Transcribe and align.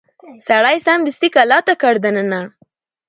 سړي 0.47 0.77
سمدستي 0.87 1.27
کلا 1.35 1.59
ته 1.67 1.73
کړ 1.81 1.93
دننه 2.03 2.41